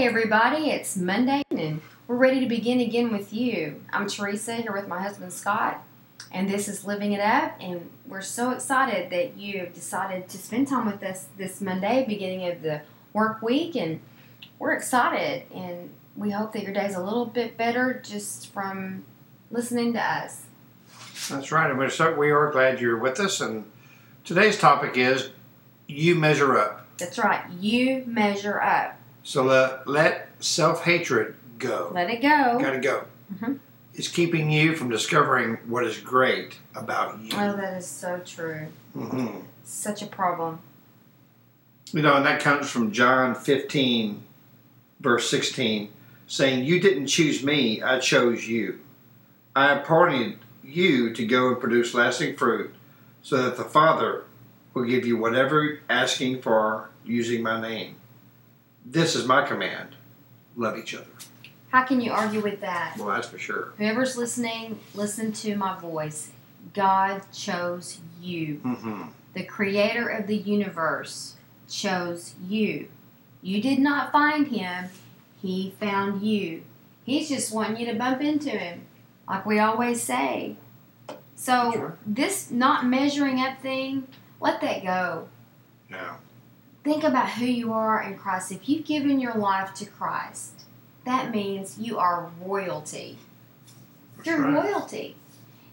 [0.00, 3.82] Hey everybody, it's Monday and we're ready to begin again with you.
[3.92, 5.84] I'm Teresa here with my husband Scott,
[6.32, 7.54] and this is Living It Up.
[7.60, 12.06] And we're so excited that you have decided to spend time with us this Monday,
[12.08, 12.80] beginning of the
[13.12, 13.76] work week.
[13.76, 14.00] And
[14.58, 19.04] we're excited, and we hope that your day's a little bit better just from
[19.50, 20.46] listening to us.
[21.28, 21.68] That's right.
[21.68, 23.42] And we're so, we are glad you're with us.
[23.42, 23.70] And
[24.24, 25.28] today's topic is
[25.86, 26.86] you measure up.
[26.96, 28.96] That's right, you measure up.
[29.22, 31.90] So let, let self hatred go.
[31.94, 32.58] Let it go.
[32.60, 33.04] Got to go.
[33.34, 33.58] Mhm.
[33.94, 37.30] It's keeping you from discovering what is great about you.
[37.34, 38.66] Oh, that is so true.
[38.94, 40.60] hmm Such a problem.
[41.92, 44.22] You know, and that comes from John 15,
[45.00, 45.90] verse 16,
[46.28, 48.78] saying, You didn't choose me, I chose you.
[49.54, 52.72] I appointed you to go and produce lasting fruit,
[53.22, 54.22] so that the Father
[54.72, 57.96] will give you whatever you're asking for using my name.
[58.84, 59.96] This is my command
[60.56, 61.06] love each other.
[61.70, 62.96] How can you argue with that?
[62.98, 63.72] Well, that's for sure.
[63.78, 66.30] Whoever's listening, listen to my voice.
[66.74, 68.56] God chose you.
[68.56, 69.02] hmm
[69.34, 71.34] The creator of the universe
[71.68, 72.88] chose you.
[73.42, 74.86] You did not find him,
[75.40, 76.62] he found you.
[77.04, 78.82] He's just wanting you to bump into him,
[79.28, 80.56] like we always say.
[81.36, 81.98] So, Sure.
[82.04, 84.06] this not measuring up thing,
[84.40, 85.28] let that go.
[85.90, 86.16] Yeah.
[86.82, 88.52] Think about who you are in Christ.
[88.52, 90.62] If you've given your life to Christ,
[91.04, 93.18] that means you are royalty.
[94.16, 94.64] That's You're right.
[94.64, 95.16] royalty.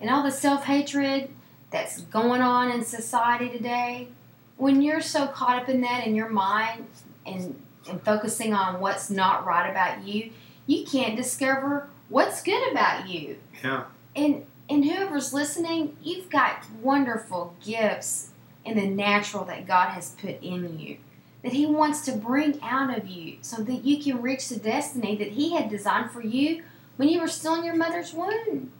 [0.00, 1.30] And all the self hatred
[1.70, 4.08] that's going on in society today,
[4.56, 6.86] when you're so caught up in that in your mind
[7.26, 10.30] and, and focusing on what's not right about you,
[10.66, 13.38] you can't discover what's good about you.
[13.62, 13.84] Yeah.
[14.16, 18.30] And and whoever's listening, you've got wonderful gifts
[18.64, 20.98] in the natural that God has put in you.
[21.42, 25.16] That He wants to bring out of you so that you can reach the destiny
[25.16, 26.62] that He had designed for you
[26.96, 28.72] when you were still in your mother's womb.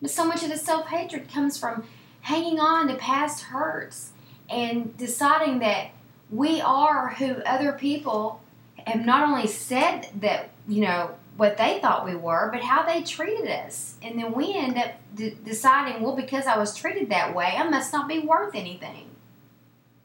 [0.00, 1.84] But so much of the self hatred comes from
[2.22, 4.10] hanging on to past hurts
[4.48, 5.90] and deciding that
[6.30, 8.40] we are who other people
[8.86, 13.02] have not only said that, you know, what they thought we were, but how they
[13.02, 13.96] treated us.
[14.02, 17.68] And then we end up d- deciding, well, because I was treated that way, I
[17.68, 19.08] must not be worth anything.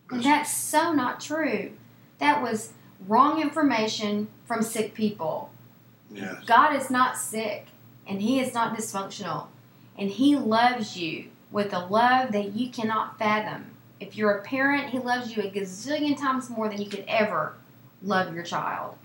[0.10, 1.72] And that's so not true.
[2.20, 2.74] That was
[3.08, 5.52] wrong information from sick people.
[6.12, 6.44] Yes.
[6.46, 7.68] God is not sick
[8.08, 9.48] and He is not dysfunctional.
[9.98, 13.66] And He loves you with a love that you cannot fathom.
[14.00, 17.56] If you're a parent, He loves you a gazillion times more than you could ever
[18.02, 18.96] love your child.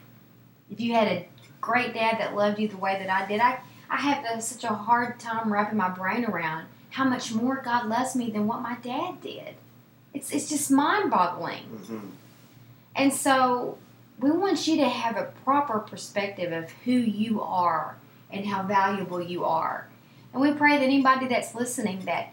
[0.70, 1.28] If you had a
[1.60, 4.69] great dad that loved you the way that I did, I, I have such a
[4.69, 8.76] hard time wrapping my brain around how much more God loves me than what my
[8.76, 9.54] dad did.
[10.15, 11.65] It's, it's just mind boggling.
[11.65, 11.99] hmm
[12.95, 13.78] And so
[14.21, 17.97] we want you to have a proper perspective of who you are
[18.31, 19.89] and how valuable you are.
[20.33, 22.33] And we pray that anybody that's listening that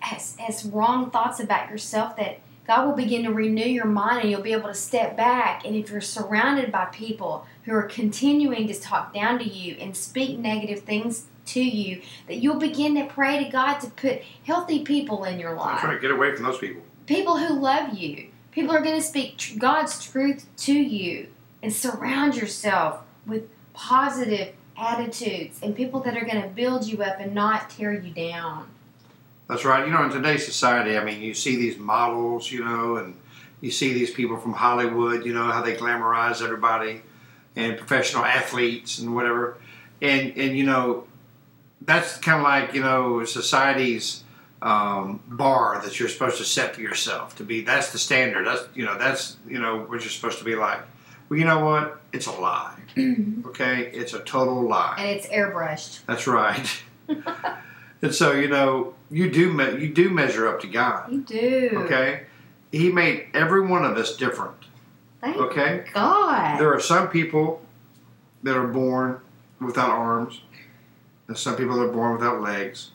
[0.00, 4.30] has, has wrong thoughts about yourself, that God will begin to renew your mind and
[4.30, 5.64] you'll be able to step back.
[5.64, 9.96] And if you're surrounded by people who are continuing to talk down to you and
[9.96, 14.82] speak negative things to you, that you'll begin to pray to God to put healthy
[14.82, 16.00] people in your life That's right.
[16.00, 16.82] Get away from those people.
[17.06, 18.28] People who love you.
[18.50, 21.28] People are going to speak tr- God's truth to you
[21.62, 27.18] and surround yourself with positive attitudes and people that are going to build you up
[27.18, 28.68] and not tear you down.
[29.48, 29.86] That's right.
[29.86, 33.16] You know, in today's society, I mean, you see these models, you know, and
[33.60, 37.02] you see these people from Hollywood, you know, how they glamorize everybody,
[37.54, 39.56] and professional athletes and whatever,
[40.02, 41.06] and and you know,
[41.80, 44.24] that's kind of like you know society's
[44.62, 47.60] um, bar that you're supposed to set for yourself to be.
[47.62, 48.46] That's the standard.
[48.46, 50.80] That's you know, that's you know what you're supposed to be like.
[51.28, 52.00] Well, you know what?
[52.12, 52.74] It's a lie.
[53.46, 54.96] Okay, it's a total lie.
[54.98, 56.04] And it's airbrushed.
[56.06, 56.82] That's right.
[58.02, 61.10] and so you know, you do me- you do measure up to God.
[61.12, 61.70] You do.
[61.84, 62.22] Okay,
[62.72, 64.54] He made every one of us different.
[65.20, 66.58] Thank Okay, God.
[66.60, 67.62] there are some people
[68.42, 69.20] that are born
[69.60, 70.40] without arms,
[71.28, 72.90] and some people that are born without legs.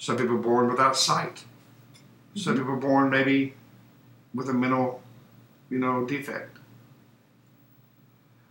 [0.00, 1.44] Some people are born without sight.
[2.34, 3.52] Some people are born maybe
[4.34, 5.02] with a mental,
[5.68, 6.56] you know, defect.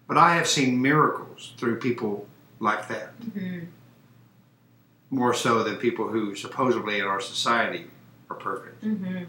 [0.08, 2.28] But I have seen miracles through people
[2.60, 3.60] like that, hmm
[5.12, 7.86] more so than people who supposedly in our society
[8.30, 8.84] are perfect.
[8.84, 9.24] hmm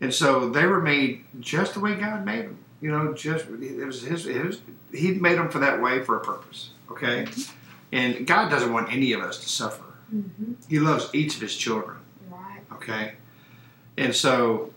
[0.00, 2.58] And so they were made just the way God made them.
[2.80, 4.26] You know, just it was his.
[4.28, 4.60] It was,
[4.92, 6.70] he made them for that way for a purpose.
[6.92, 7.26] Okay,
[7.90, 9.82] and God doesn't want any of us to suffer.
[10.12, 11.98] Hmm He loves each of his children.
[12.30, 12.60] Right.
[12.74, 13.14] Okay,
[13.96, 14.72] and so,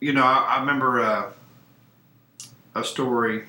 [0.00, 1.30] you know, I, I remember uh,
[2.74, 3.44] a story.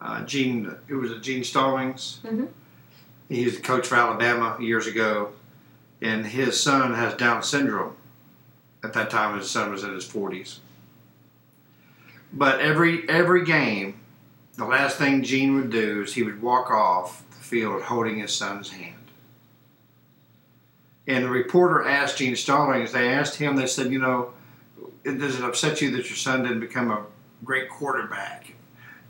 [0.00, 2.20] Uh, Gene, it was a Gene Stallings.
[2.24, 2.46] Mm-hmm.
[3.28, 5.32] He was the coach for Alabama years ago,
[6.00, 7.96] and his son has Down syndrome.
[8.84, 10.60] At that time, his son was in his forties.
[12.32, 14.00] But every every game,
[14.56, 18.34] the last thing Gene would do is he would walk off the field holding his
[18.34, 18.94] son's hand.
[21.06, 24.32] And the reporter asked Gene Stallings, they asked him, they said, you know,
[25.04, 27.04] does it upset you that your son didn't become a
[27.44, 28.52] great quarterback?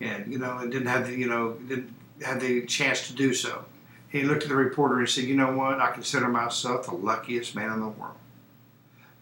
[0.01, 3.33] And, you know, and didn't have the, you know, didn't have the chance to do
[3.33, 3.65] so.
[4.09, 5.81] He looked at the reporter and said, you know what?
[5.81, 8.15] I consider myself the luckiest man in the world.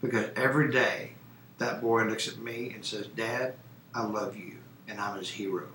[0.03, 1.13] Because every day
[1.59, 3.55] that boy looks at me and says, Dad,
[3.95, 4.57] I love you,
[4.89, 5.69] and I'm his hero.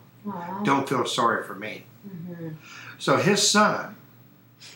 [0.63, 1.85] Don't feel sorry for me.
[2.07, 2.55] Mhm.
[2.97, 3.95] So his son,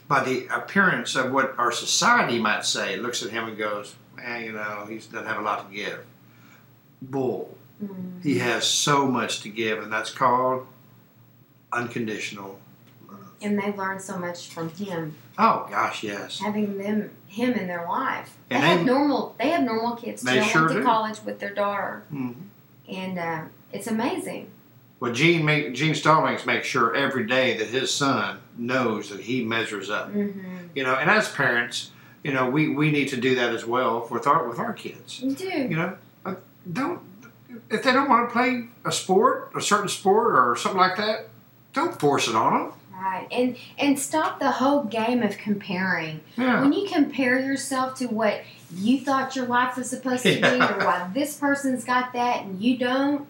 [0.07, 4.44] by the appearance of what our society might say, looks at him and goes, "Man,
[4.44, 6.06] you know, he doesn't have a lot to give."
[7.01, 7.57] Bull.
[7.83, 8.24] Mhm.
[8.24, 10.68] He has so much to give, and that's called
[11.71, 12.59] unconditional
[13.09, 13.19] love.
[13.41, 16.39] And they learn so much from him, Oh gosh, yes.
[16.39, 18.38] having them him in their life.
[18.50, 19.35] They And have they- normal.
[19.39, 20.21] They have normal kids.
[20.21, 20.39] They.
[20.39, 20.85] I sure went to do.
[20.85, 22.35] college with their daughter, Mhm.
[22.88, 23.41] and uh,
[23.71, 24.51] it's amazing.
[25.00, 29.44] Well, Gene make, Gene Stallings makes sure every day that his son knows that he
[29.44, 30.10] measures up.
[30.10, 30.68] Mm-hmm.
[30.76, 31.92] You know, and as parents,
[32.24, 35.22] you know, we, we need to do that as well with our with our kids.
[35.22, 35.46] You do.
[35.46, 36.36] You know, uh,
[36.72, 37.02] don't
[37.70, 41.30] if they don't want to play a sport, a certain sport or something like that,
[41.74, 42.74] don't force it on them.
[42.94, 43.28] Right.
[43.32, 46.22] And and stop the whole game of comparing.
[46.38, 48.42] Yeah, When you compare yourself to what
[48.74, 52.62] you thought your life was supposed to be, or why this person's got that and
[52.62, 53.28] you don't,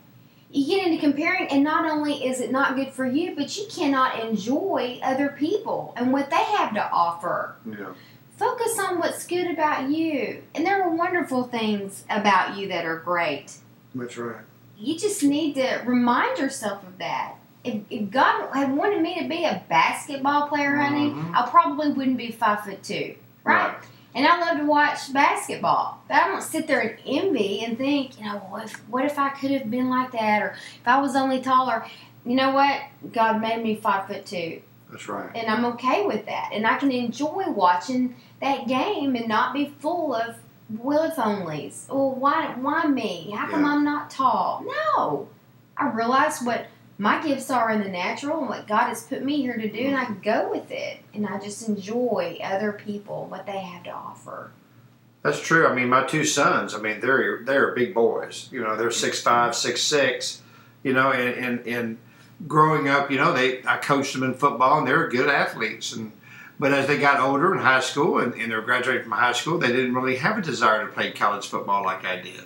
[0.53, 3.65] you get into comparing, and not only is it not good for you, but you
[3.69, 7.55] cannot enjoy other people and what they have to offer.
[7.65, 7.88] yeah,
[8.38, 10.44] Focus on what's good about you.
[10.53, 13.53] And there are wonderful things about you that are great.
[13.95, 14.41] that's right.
[14.77, 17.35] You just need to remind yourself of that.
[17.63, 21.33] If, if God had wanted me to be a basketball player, honey, Mhm.
[21.35, 23.15] I probably wouldn't be five foot two.
[23.44, 23.73] Right?
[24.15, 26.01] And I love to watch basketball.
[26.07, 29.18] But I don't sit there and envy and think, you know, what if, what if
[29.18, 30.42] I could have been like that?
[30.42, 31.86] Or if I was only taller.
[32.25, 32.81] You know what?
[33.12, 34.62] God made me five foot two.
[34.89, 35.31] That's right.
[35.36, 36.51] And I'm okay with that.
[36.54, 40.36] And I can enjoy watching that game and not be full of
[40.69, 41.89] well if onlys.
[41.89, 43.33] Well, why, why me?
[43.36, 43.71] How come Yeah.
[43.71, 44.63] I'm not tall?
[44.65, 45.27] No.
[45.75, 46.68] I realize what
[46.98, 49.80] my gifts are in the natural and what God has put me here to do,
[49.80, 51.00] and I go with it.
[51.13, 54.51] And I just enjoy other people, what they have to offer.
[55.24, 55.68] That's true.
[55.68, 56.75] I mean, my two sons.
[56.75, 58.50] I mean, they're they're big boys.
[58.51, 60.42] You know, they're six five, six six.
[60.84, 61.98] You know, and and, and
[62.48, 65.94] growing up, you know, they I coached them in football, and they were good athletes.
[65.94, 66.12] And
[66.60, 69.57] but as they got older in high school, and, and they're graduating from high school,
[69.57, 72.44] they didn't really have a desire to play college football like I did.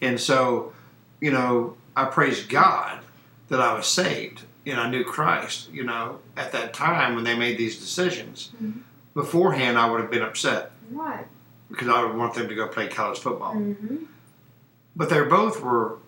[0.00, 0.72] And so,
[1.20, 3.00] you know, I praise God
[3.52, 5.70] that I was saved and I knew Christ.
[5.70, 8.50] You know, at that time when they made these decisions.
[8.62, 8.80] Mhm.
[9.14, 11.26] Beforehand, I would have been upset Right.
[11.70, 13.54] because I would want them to go play college football.
[13.54, 13.96] Mm-hmm.
[14.96, 15.98] But they both were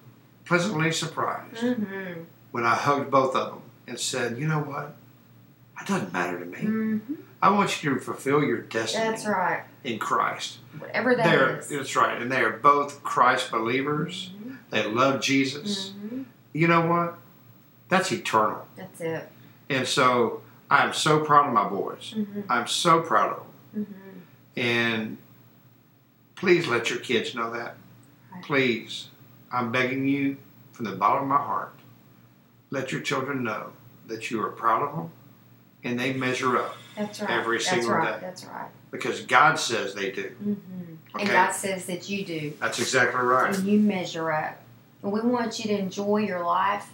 [0.46, 2.22] pleasantly surprised Mm-hmm.
[2.52, 4.96] when I hugged both of them and said, "You know what?
[5.82, 6.58] It doesn't matter to me.
[6.58, 7.14] Mm-hmm.
[7.42, 9.64] I want you to fulfill your destiny That's right.
[9.84, 11.68] in Christ." Whatever that They're, is.
[11.68, 14.30] that's right, and they are both Christ believers.
[14.42, 14.56] Mhm.
[14.70, 15.92] They love Jesus.
[16.02, 16.24] Mhm.
[16.54, 17.18] You know what?
[17.88, 18.66] That's eternal.
[18.76, 19.28] That's it.
[19.68, 22.14] And so I'm so proud of my boys.
[22.16, 22.40] Mm-hmm.
[22.48, 23.86] I'm so proud of them.
[23.86, 24.60] Mm-hmm.
[24.60, 25.18] And
[26.36, 27.76] please let your kids know that.
[28.32, 28.44] Right.
[28.44, 29.08] Please.
[29.52, 30.36] I'm begging you
[30.72, 31.74] from the bottom of my heart.
[32.70, 33.70] Let your children know
[34.06, 35.10] that you are proud of them
[35.84, 37.30] and they measure up That's right.
[37.30, 38.14] Every That's single right.
[38.14, 38.26] day.
[38.26, 38.68] That's right.
[38.90, 40.30] because God says they do.
[40.42, 41.18] Mm-hmm.
[41.18, 42.52] And God says that you do.
[42.58, 43.54] That's exactly right.
[43.54, 44.58] And you measure up.
[45.02, 46.90] And we want you to enjoy your life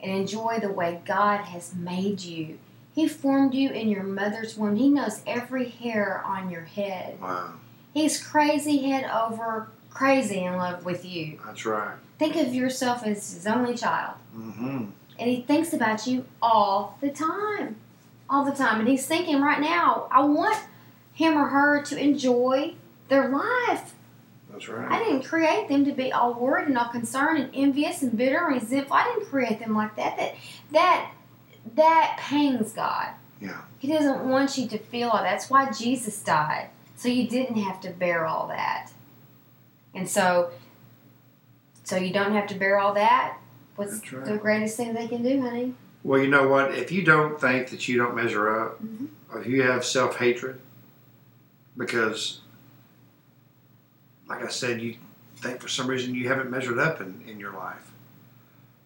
[0.00, 2.58] and enjoy the way God has made you.
[2.94, 4.76] He formed you in your mother's womb.
[4.76, 7.20] He knows every hair on your head.
[7.20, 7.54] Wow.
[7.92, 11.38] He's crazy head over crazy in love with you.
[11.44, 11.96] That's right.
[12.18, 14.14] Think of yourself as his only child.
[14.36, 14.86] Mm-hmm.
[15.18, 17.76] And he thinks about you all the time.
[18.28, 18.80] All the time.
[18.80, 20.58] And he's thinking right now, I want
[21.14, 22.74] him or her to enjoy
[23.08, 23.94] their life.
[24.56, 24.90] That's right.
[24.90, 28.46] I didn't create them to be all worried and all concerned and envious and bitter
[28.46, 28.96] and resentful.
[28.96, 30.16] I didn't create them like that.
[30.16, 30.34] That
[30.72, 31.12] that
[31.74, 33.08] that pains God.
[33.38, 33.60] Yeah.
[33.78, 35.24] He doesn't want you to feel all that.
[35.30, 36.70] That's why Jesus died.
[36.96, 38.90] So you didn't have to bear all that.
[39.94, 40.52] And so
[41.84, 43.36] so you don't have to bear all that.
[43.76, 44.24] What's That's right.
[44.24, 45.74] the greatest thing they can do, honey?
[46.02, 46.74] Well, you know what?
[46.74, 49.08] If you don't think that you don't measure up, Mhm.
[49.30, 50.60] or if you have self hatred,
[51.76, 52.40] because,
[54.28, 54.96] like I said, you
[55.36, 57.92] think for some reason you haven't measured up in, in your life.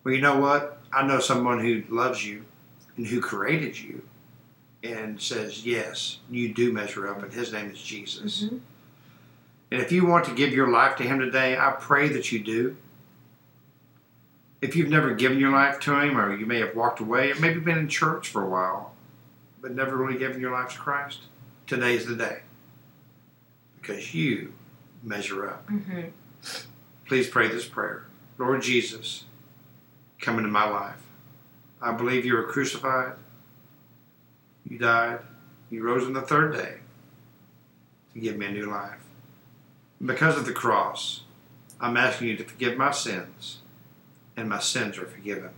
[0.04, 0.80] Well, you know what?
[0.92, 2.44] I know someone who loves you
[2.97, 4.02] and who created you
[4.82, 8.44] and says, yes, you do measure up, and his name is Jesus.
[8.44, 8.61] Mhm.
[9.70, 12.40] And if you want to give your life to Him today, I pray that you
[12.40, 12.76] do.
[14.61, 17.37] If you've never given your life to Him, or you may have walked away, or
[17.37, 18.94] maybe been in church for a while,
[19.61, 21.20] but never really given your life to Christ,
[21.66, 22.40] today's the day.
[23.80, 24.54] Because you
[25.02, 25.66] measure up.
[25.69, 26.12] Mhm.
[27.07, 28.04] Please pray this prayer
[28.38, 29.25] Lord Jesus,
[30.21, 31.02] come into my life.
[31.83, 33.16] I believe you were crucified,
[34.66, 35.21] you died,
[35.71, 36.78] you rose on the third day
[38.14, 39.00] to give me a new life.
[39.99, 41.23] And because of the cross,
[41.80, 43.59] I'm asking you to forgive my sins,
[44.37, 45.50] and my sins are forgiven.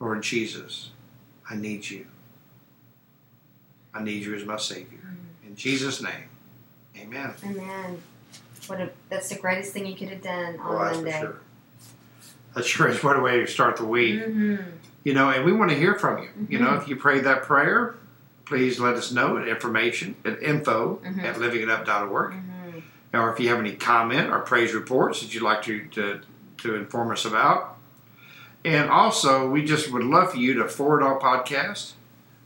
[0.00, 0.90] Lord Jesus,
[1.48, 2.06] I need you.
[3.94, 5.00] I need you as my Savior.
[5.46, 6.28] In Jesus' name,
[6.98, 7.32] amen.
[7.44, 8.02] Amen.
[8.66, 11.20] What a, that's the greatest thing you could have done on Oh, that's Monday.
[11.20, 11.36] sure.
[12.54, 14.22] That sure is what a way to start the week.
[14.22, 14.56] hmm
[15.04, 16.28] You know, and we want to hear from you.
[16.48, 17.96] You know, if you prayed that prayer,
[18.44, 21.24] please let us know at information at info Mhm.
[21.24, 22.32] at livingitup.org.
[22.34, 22.78] hmm
[23.14, 26.20] Or if you have any comment or praise reports that you'd like to, to,
[26.58, 27.76] to inform us about.
[28.64, 31.92] And also, we just would love for you to forward our podcast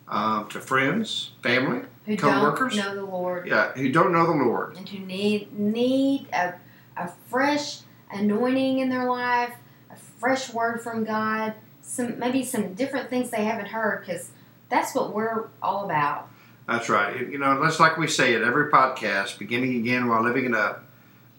[0.09, 2.76] um, to friends, family, Who Co-workers?
[2.76, 4.76] don't know the Lord yeah, who don't know the Lord.
[4.76, 6.54] and who need need a,
[6.96, 7.80] a fresh
[8.12, 9.52] anointing in their life,
[9.90, 14.30] a fresh word from God, some maybe some different things they haven't heard because
[14.68, 16.28] that's what we're all about.
[16.68, 17.28] That's right.
[17.28, 20.84] You know, that's like we say at every podcast, beginning again while living it up.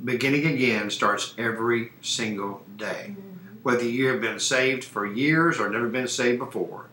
[0.03, 3.07] Beginning again starts every single day.
[3.09, 3.55] Mm-hmm.
[3.63, 6.86] Whether you have been saved for years or never been saved before,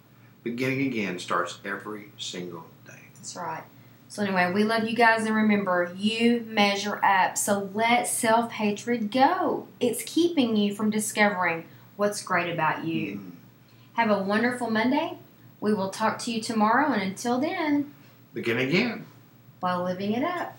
[0.42, 2.66] beginning again starts every single day.
[3.24, 3.62] That's right.
[4.08, 7.38] So anyway, we love you guys and remember you measure up.
[7.38, 9.66] So let self hatred go.
[9.80, 11.64] It's keeping you from discovering
[11.96, 13.16] what's great about you.
[13.16, 13.30] Mm.
[13.94, 15.16] Have a wonderful Monday.
[15.58, 17.94] We will talk to you tomorrow and until then,
[18.34, 19.06] Begin again.
[19.60, 20.58] while living it up.